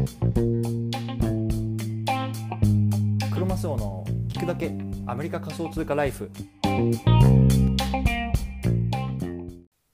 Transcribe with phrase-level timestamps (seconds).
[0.00, 0.06] ク
[3.38, 4.72] ロマスオの聞くだけ
[5.06, 6.30] アメリカ仮想通貨ライフ。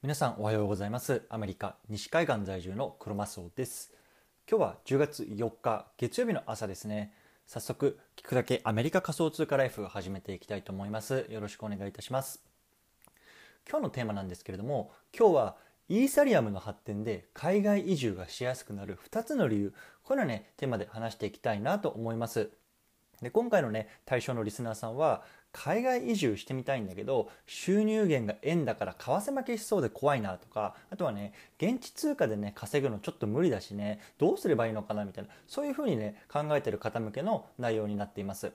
[0.00, 1.22] 皆さんおはようございます。
[1.29, 3.92] アメリカ西海岸在住のクロマスオです。
[4.48, 7.12] 今日は10月4日月曜日の朝ですね。
[7.48, 11.27] 早速聞くだけアメリカ仮想通貨ライフを始めていきたいと思います。
[11.30, 12.45] よろしくお願いいたします。
[13.68, 15.57] 今日のテーマなんですけれども今日は
[15.89, 22.51] イーサリアムの発展で海外移住がしやすくなる2つの理由これはねテーマで話していきたいなと思います
[23.23, 38.52] で今回のね対象のリスナーさんは海外移住してみたいんだけど収入源が円だから為替負けしそうで怖いなとかあとはね現地通貨でね稼ぐのちょっと無理だしねどうすればいいのかなみたいなそういうふうにね考えてる方向けの内容になっています。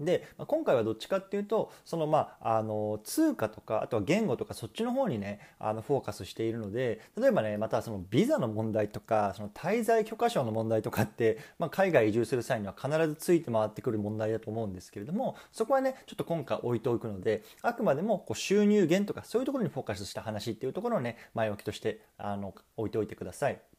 [0.00, 23.73] で、今回はどっちかっていうとそのまああの通貨とかあとは言語とかそっちの方にねあのフォーカスしているので例えばねまたそのビザの問題とかその滞在許可証の問題とかって、まあ、海外移住する際には必ずついて回ってくる問題だと思うんですけれどもそこはねちょっと今回置いておくのであくまでもこう収入源とかそういうところにフォーカスした話っていうところをね前置きとしてあの置いておいてください。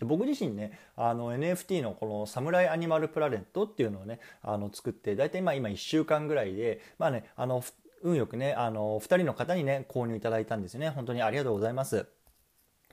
[0.00, 7.62] で僕自身ねあの NFT のこのサムライアニマルプラネットっていうのをねあの作って大体まあ今1週間ぐらいでまあねあの
[8.02, 12.06] 運よくねあの2人の方にね購入いただいたんですよね本当にありがとうございます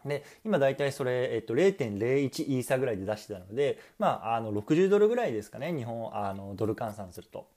[0.05, 7.47] で今大体それ、えっと、0.01イーサぐらいで出してたので、まあ、あの60ドルぐらいですかね日本あのドル換算すると。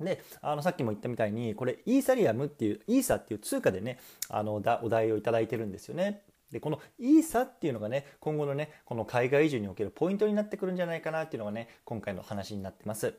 [0.00, 6.22] であのさっきも言ったみたいにこれイーサリアムっていうイーサっていう通貨でねあのお題を頂いてるんですよね。
[6.54, 13.14] でこのイーサっていうのがね今後のねこの海外移住におけるポイントになってくるんじゃないかなっていうのがね今回の話になってます。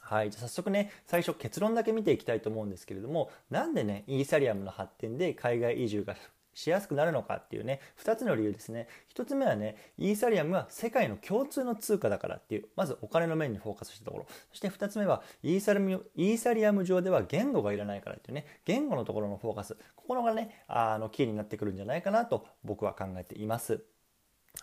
[0.00, 6.16] はい、じゃ早速ね最初結論だけ見ていきたいと思うんですけれどもなんでねイーサリアムの発展で海外移住が
[6.58, 8.88] しやすくなるのかっていうね2つの理由ですね。
[9.14, 14.26] 1つ目はねイーサリアムは世界の共通の通貨だからっていうまずお金の面にフォーカスしたところ。
[14.50, 19.76] そして2つ目はイーサリアムイーサリアム上では言語がいらないからっていうね言語のところのフォーカス。
[19.94, 23.84] ここのがねあのキーになってくるんじゃないかなと僕は考えています。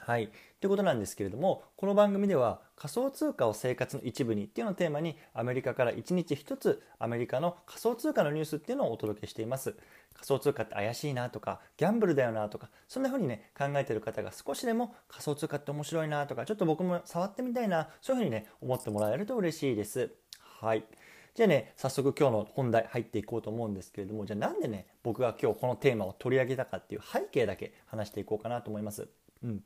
[0.05, 0.29] はい。
[0.61, 9.75] ということなんですけれども、この番組では仮想通貨を生活の一部にっていうのをテーマにアメリカから1日1つアメリカの仮想通貨のニュースっていうのをお届けしています。
[10.13, 20.11] 仮想通貨って怪しいなとか、ギャンブルだよなとか、そんな風にね、考えてる方が少しでも仮想通貨って面白いなとか、ちょっと僕も触ってみたいな、そういう風にね、思ってもらえると嬉しいです。
[20.39, 20.85] はい。
[21.33, 29.07] じゃあね、早速今日の本題入っていこうと思うんですけれども、じゃあなんでね、僕が今日このテーマを取り上げたかっていう背景だけ話していこうかなと思います。
[29.43, 29.63] うん。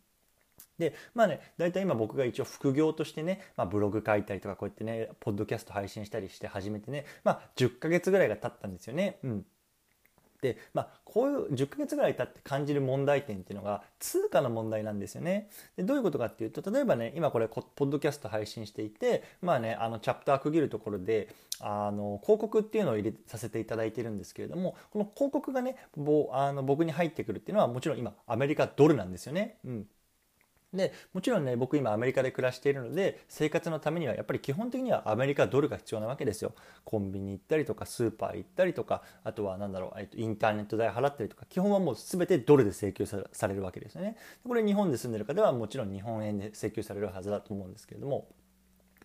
[0.78, 9.20] でまあね大体今僕が一応副業としてね、まあ、ブログ書いたりとかこうやってねポッドキャスト配信したりして始めてねまあ10ヶ月ぐらいが経ったんですよね。
[9.24, 9.46] うん
[10.42, 15.50] で、まあ、こういう10ヶ月ぐらい経って感じる問題点っていうのが通貨の問題なんですよね。
[15.75, 29.58] でどういうことかっていうと例えばね今これポッドキャスト配信していてまあねあのチャプター区切るところであの広告っていうのを入れさせていただいてるんですけれどもこの広告がねぼあの僕に入ってくるっていうのはもちろん今アメリカドルなんですよね。
[29.66, 29.88] うん
[30.74, 36.53] でもちろんね僕今アメリカで暮らしているので生活のためにはやっぱり基本的にはアメリカドルが必要なわけですよ。
[36.85, 44.16] コンビニ行ったりとかスーパー行ったりとかあとは何だろうインターネット代払ったりとか基本はもう全てドルで請求されるわけですよね。
[44.47, 48.28] これ日本で住んでる方はもちろん日本円で請求されるはずだと思うんですけれども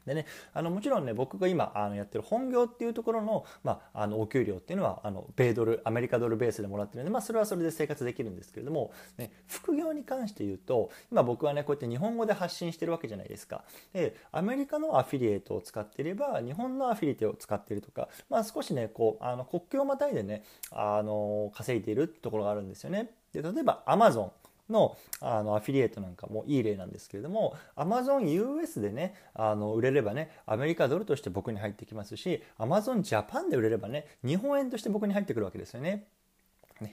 [0.07, 13.65] でね、あのもちろんね僕が今あのやってる本業っていうところの,、まあ、あのお給料っていうのはあの米ドルアメリカドルベースでもらってるんで、まあ、それはそれで生活できるんですけれども、ね、副業に関して言うと今僕はねこうやって日本語で発信してるわけじゃないですか。
[13.93, 23.11] でアメリカのアフィリエイトを使っていれば日本のアフィリエイトを使っているとか、まあ、少しねこうあの国境をまたいでねあの稼いでいるところがあるんですよね。
[23.33, 24.33] で例えばアマゾン
[24.71, 36.07] のあのアフィリエイトなんかもいい例なんですけれども AmazonUS でねあの売れればねアメリカドルとして僕に入ってきますし AmazonJapan で売れればね日本円として僕に入ってくるわけですよね。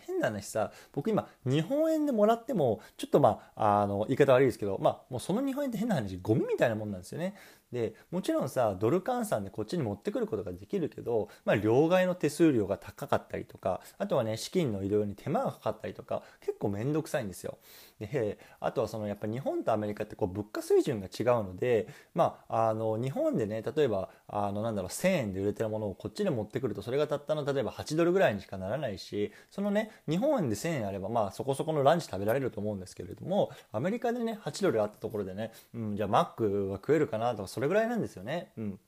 [0.06, 7.36] 変な話さ僕今日本円でもらってもちょっとまああの言い方悪いですけどまあもうその日本円って変な話ゴミみたいなもんなんですよね
[7.72, 17.58] でもちろんさドル換算でこっちに持ってくることができるけど、まあ、両替の手数料が高かったりとかあとはね資金の移動に手間がかかったりとか結構面倒くさいんですよ。
[18.00, 38.52] であとはそのやっぱ日本とアメリカってこう物価水準が違うので、まあ、あの日本でね例えばあのなんだろう1,000円で売れてるものをこっちで持ってくるとそれがたったの例えば8ドルぐらいにしかならないしそのね日本円で1,000円あればまあそこそこのランチ食べられると思うんですけれどもアメリカでね8ドルあったところでね、うん、じゃあマックは食えるかなとかそれぐらいなんですよね。
[38.58, 38.80] うん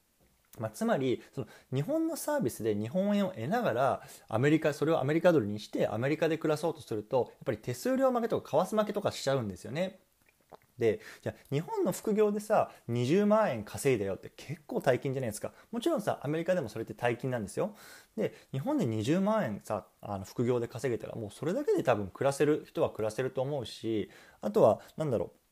[0.59, 9.99] まあ、つまりその日本のサービスで日本円を得ながらアメリカそれをアメリカドルにしてアメリカで暮らそうとするとやっぱり手数料負けとか為替負けとかしちゃうんですよね。
[10.77, 17.75] でじゃ日本の副業でさ20万円稼いだよって結構大金じゃないですかもちろんさアメリカでもそれって大金なんですよ
[18.17, 24.09] で日本で20万円さあの副業で稼げたらもうそれだけで多分暮らせる人は暮らせると思うし
[24.41, 25.42] あとは何だろう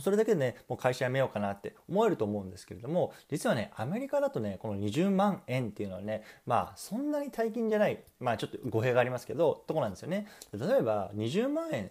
[0.00, 10.26] それだけでねもう会社辞めようかなって思えると思うんですけれども実はねアメリカだとねこの20万円っていうのはねまあそんなに大金じゃないまあちょっと語弊がありますけどとこなんですよね。
[10.52, 11.90] 例えば20万円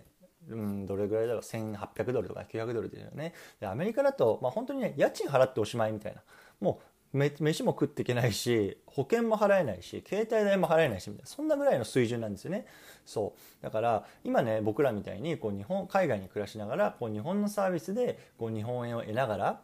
[0.50, 3.34] うん、どれぐらいだろう1800ドルとか900ドルですよね。
[3.62, 6.22] でアメリカだと、まあ、本当にね家賃払っておしまいみたいな。
[6.60, 12.65] もう飯も食っていけないし保険も払えないし携帯代も払えないしみたいなそんなぐらいの水準なんですよね
[13.06, 19.62] そうだから今ね僕らみたいにこう日本海外に暮らしながらこう日本のサービスでこう日本円を得ながら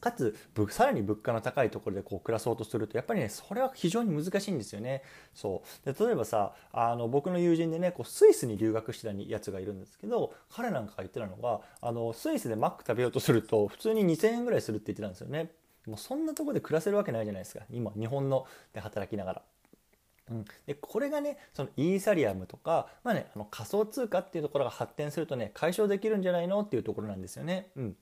[0.00, 0.36] かつ
[0.70, 5.02] さらに物価の高いところでこう暮らそうとするとやっぱりねそれは非常に難しいんですよね。
[5.34, 15.50] そうで例えばさあの僕の友人でねこうスイスに留学してたやつがいるんですけど彼なんかが言ってたのがあのスイスでマック食べようとすると普通に2,000円ぐらいするって言ってたんですよね。
[15.90, 19.42] もそんなとこで暮らせるわけないじゃないですか今日本ので働きながら。
[20.28, 27.68] うん、でこれがねそのイーサリアムとか、まあね、あの仮想通貨っていうところが発展するとね解消できるんじゃないのっていうところなんですよね。
[27.76, 27.96] うん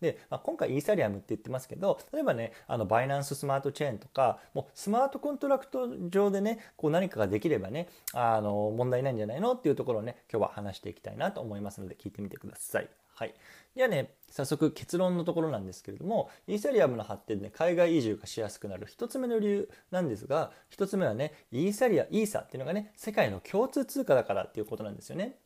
[0.00, 12.99] で、まあ、今回イーサリアムって言ってますけど例えばねあのバイナンススマートチェーンとかもうスマートコントラクト上でねこう何かができればねあの問題ないんじゃないのっていうところをね今日は話していきたいなと思いますので聞いてみてください。
[13.20, 13.34] はい、
[13.76, 25.36] ではね早速結論のところなんですけれどもイーサリアムの発展で海外移住がしやすくなる1つ目の理由なんですが1つ目はねイーサリアイーサっていうのがね世界の共通通貨だからっていうことなんですよね。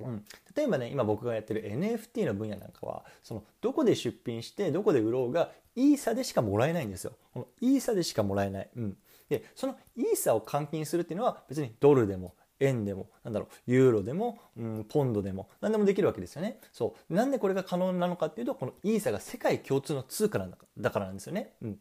[0.00, 0.24] うん、
[0.54, 7.12] 例えばね今僕がやってる NFT の分野なんかはそのどこで出品してどこで売ろうがイーサでしかもらえないんですよ。
[7.32, 8.68] このイーサでしかもらえない。
[8.76, 8.96] うん、
[9.30, 16.60] でそのイーサを換金するっていうのは別にドルでも円でもなんだろうユーロでも、うん、ポンドでも何でもできるわけですよね。
[16.72, 21.52] そうなんでこれが可能なのかっていうとこのイーサが世界共通の通貨なんだだからなんですよね。
[21.62, 21.78] うん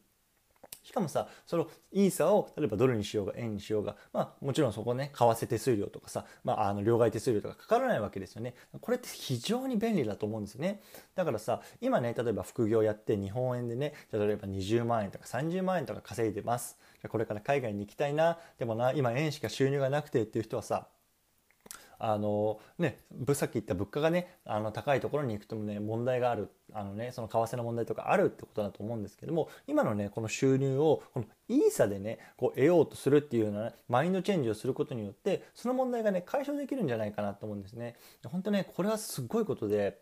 [0.85, 8.53] しかもさそのイーサを例えばドルにしようが円にしようが、まあ、もちろんそこね為替手数料とかさ、まあ、あの両替手数料とかかからないわけですよね。
[8.79, 10.81] これって非常に便利だと思うんですよね。
[11.15, 16.77] だからさ今ね例えば副業やって日本円でね例えば20万円とか30万円とか稼いでます。
[17.09, 18.37] これから海外に行きたいな。
[18.59, 20.87] でもな今円しか収入がなくてっていう人はさ
[21.99, 37.95] あのねぶさっき言った物価がねあの高いところに行くともね問題があるあのねその為替の問題とかあるってことだと思うんですけども今のねこの収入をこのイーサでねこう得ようとするっていうような、ね、マインドチェンジをすることによってその問題がね解消できるんじゃないかなと思うんですね。
[38.25, 39.99] 本当ねこれはすごいことで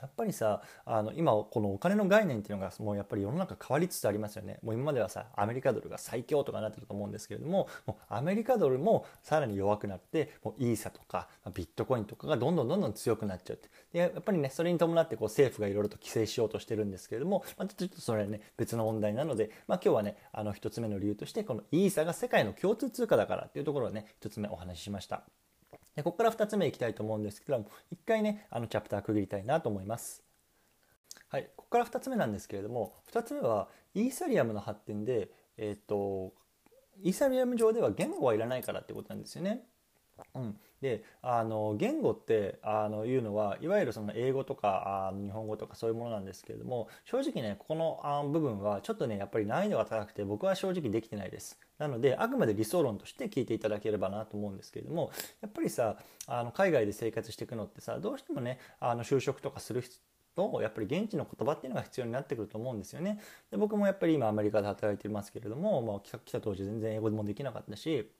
[0.00, 25.22] やっぱりさあの今このお金の概念っていうのがもうやっぱり世の中変わりつつありますよねもう今まではさアメリカドルが最強とかなってると思うんですけれどももうアメリカドルもさらに弱くなってもうイーサとかビットコインとかがどんどんどんどん強くなっちゃうってでやっぱりねそれに伴ってこう政府がいろいろと規制しようとしてるんですけれども、まあ、ちょっとそれはね別の問題なので、まあ、今日はねあの一つ目の理由としてこのイーサが世界の共通通貨だからっていうところをね一つ目お話ししました。
[25.96, 30.22] でここから2つ目いきたいと思うんですけども一回ねあのチャプター区切りたいなと思います。
[31.28, 36.32] はい、ここから2つ目なんですけれども2つ目はイーサリアムの発展で、えーと、
[37.02, 39.64] イーサリアム上では言語はいらないからってことなんですよね。
[40.34, 55.96] うん、であの言語ってあのいうのはいわゆるその英語とかあ日本語とかそういうものなんですけれども正直ねここのあ部分はちょっとねやっぱり難易度が高くて僕は正直できてないですなのであくまで理想論として聞いていただければなと思うんですけれどもやっぱりさ
[56.26, 59.94] あの海外で生活していくのってさどうしてもねあの就職とかする人
[60.36, 63.18] とやっぱり現地の言葉っていうのが必要になってくると思うんですよね。
[63.50, 68.10] で僕もやっぱり今アメリカで働いてますけれども、まあ、来た当時全然英語でもできなかったし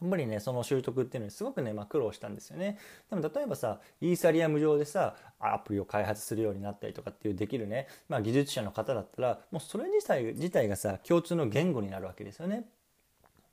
[0.00, 2.78] やっぱりねその習得っていうのにすごくね、まあ、苦労したんですよね。
[3.10, 12.64] でも例えばさイーサリアム上でさアプリを開発するようになったりとかっていうできるね、まあ、技術者の方だったらもうそれ自体自体がさ共通の言語になるわけですよね。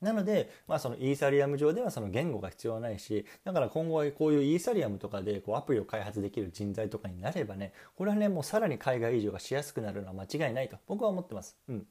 [0.00, 11.56] なので、まあ、そのイーサリアム上ではその言語が必要ないしだから今後はこういうイーサリアムとかでこうアプリを開発できる人材とかになればねこれはねもうさらに海外移住がしやすくなるのは間違いないと僕は思ってます。
[11.68, 11.86] うん。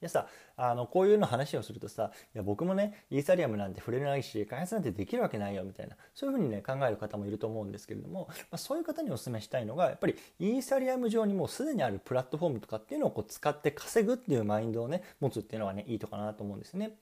[0.00, 0.26] でさ
[0.56, 16.92] あのこういうの話をするとさいや僕もねイーサリアムなんて触れないし開発なんてできるわけないよみたいなそういうふうにね考える方もいると思うんですけれども、まあ、そういう方にお勧めしたいのがやっぱりイーサリアム上にもうすでにあるプラットフォームとかっていうのをこう使って稼ぐっていうマインドをね持つっていうのがねいいとかなと思うんですね。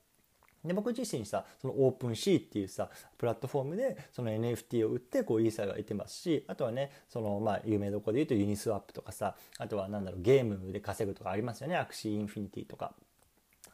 [0.66, 11.76] で僕自身さその OpenSea っていうさプラットフォームでその NFT を売ってこうイーサーが得てますしあとはねそのまあ有名どころで言うと Uniswap とかさあとはなんだろうゲームで稼ぐとかありますよね。
[11.76, 12.94] Axie Infinity とか。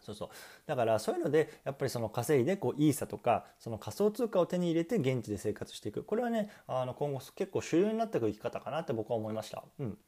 [0.00, 0.28] そうそう。
[0.66, 6.02] だからそういうのでやっぱりその稼いでこうイーサとかその仮想通貨を手に入れて現地で生活していく。
[6.02, 9.64] これはねあの今後結構主流になっていく生き方かなって僕は思いました。
[9.78, 9.98] うん。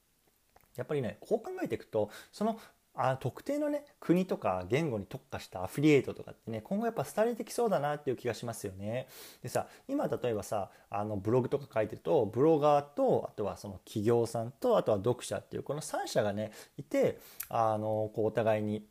[0.76, 2.58] やっぱりねこう考えていくとその
[2.96, 9.08] あ特定のね国とか言語に特化したアフィリエイトとかってね今後やっぱ廃れてきそうだなっていう気がしますよね。
[9.42, 18.84] でさ今例えばさあのブログとか書いてるとブロガーとあとはその企業さんとあとは読者っていうこの3社がねいてあのこうお互いに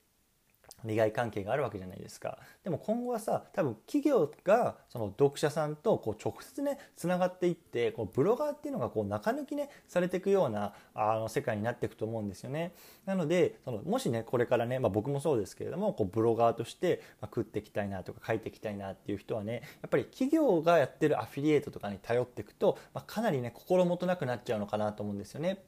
[0.85, 12.73] 利害関係があるわけじゃないですかでも今後はさ多分企業がその読者さんとこう直接ねつながっていってこうブロガーっていうのがこう中抜きねされていくようなあの世界になっていくと思うんですよね
[13.05, 25.63] なのでそのもしねこれからね、まあ、僕もそうですけれどもこうブロガーとして、ま食っていきたいなとか書いていきたいなっていう人はねやっぱり企業がやってるアフィリエイトとかに頼っていくと、まあ、かなりね心もとなくなっちゃうのかなと思うんですよね。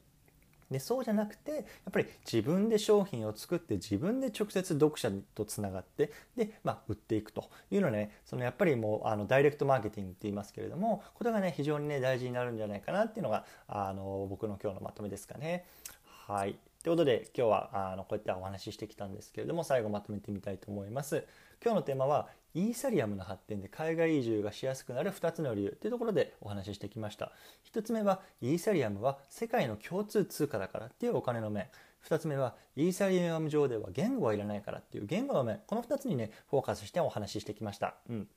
[0.71, 15.65] でそうじゃなくてやっぱり自分で商品を作って自分で直接読者とつながってで、まあ、売っていくというのはねそのやっぱりもうあのダイレクトマーケティングって言いますけれどもこれがね非常にね大事になるんじゃないかなっていうのがあの僕の今日のまとめですかね。
[16.27, 21.25] はいということで今日はあのこうやってお話ししてきたんですけれども最後まとめてみたいと思います。
[21.63, 27.33] 今日のテーマはイーサリアムの発展で海外移住がしやすくなる2つの理由というところでお話ししてきました。
[27.71, 31.67] 1つ目はイーサリアムは世界の共通通貨だからっていうお金の面。
[32.07, 35.59] 2つ目はイーサリアム上では言語はいらないからっていう言語の面。
[35.67, 38.27] この2つにねフォーカスしてお話ししてきました、うん。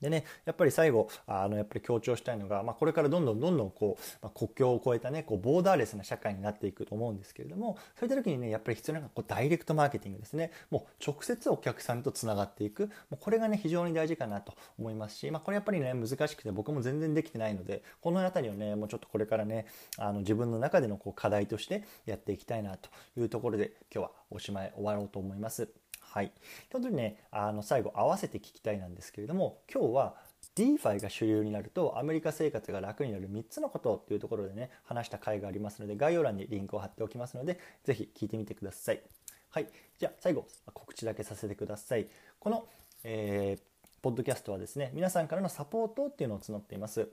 [0.00, 10.50] でね、やっぱり最後、あの、やっぱり強調したいのが、まあ、これからどんどんどんどんこう、まあ、国境を越えたね、こう、ボーダーレスな社会になっていくと思うんですけれども、そういった時にね、やっぱり必要なのが、こう、ダイレクトマーケティングですね。
[10.70, 12.86] もう、直接お客さんとつながっていく。
[13.10, 19.66] もう、これがね、非常に大事かなと思いますし、まあ、これやっぱりね、難しくて僕も全然できてないので、この辺りをね、もうちょっとこれからね、
[19.98, 25.68] あの、自分の中でのこう、課題としてやっていきたいなというところで、今日はおしまい終わろうと思います。
[26.16, 26.32] はい。
[26.70, 30.14] ということでね、あの、最後、合わせて聞きたいなんですけれども、今日は、
[30.54, 39.02] DeFi が主流になるとアメリカ生活が楽になる3つのことっていうところでね話した回がありますので概要欄にリンクを貼っておきますのでぜひ聞いてみてください。
[39.50, 39.68] はい、
[39.98, 42.06] じゃあ最後告知だけさせてください。
[42.38, 42.66] この、
[43.04, 47.10] えー、ポッドキャストはですね皆さんからのサポートっていうのを募っています。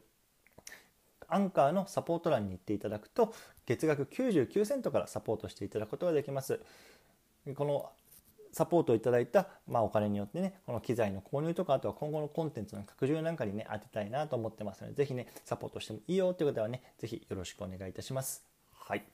[1.27, 3.33] アンカーのサポート欄に行っていただくと
[3.65, 6.61] 月額99セントからサポートしていただくことができます。
[7.55, 7.91] この
[8.53, 18.45] サポートをいただいた、まあ、お金によってね、この機材の購入とか、あとは今後のコンテンツの拡充なんかにね、当てたいなと思ってますので、是非ね、サポートしてもいいよっていう方はね、是非よろしくお願いいたします。
[18.71, 19.12] はい。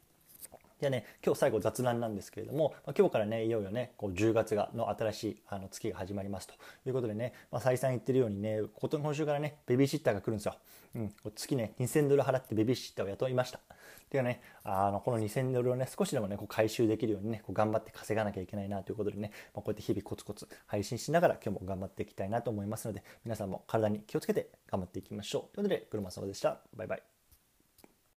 [0.79, 6.53] じゃあね、今日最後雑談なんですけれども、まあ、今日からね、いよいよね、こう10月がの新しいあの月が始まりますと
[6.86, 10.55] いうことでね、まあ、再三言ってるようにね、今週からね、ベビーシッターが来るんですよ。
[10.95, 13.59] うん、月ね、2000ドル払ってベビーシッターを雇いました。
[13.59, 13.62] っ
[14.09, 25.55] ていうね、あのこの2000ドルをね、少しでもね、こう回収できるようにね、こう頑張って稼がなきゃいけないなということでね、まあ、こうやって日々コツコツ配信しながら今日も頑張っていきたいなと思いますので、皆さんも体に気をつけて頑張っていきましょう。
[25.55, 26.62] ということで、車様でした。
[26.75, 27.08] バイバイ。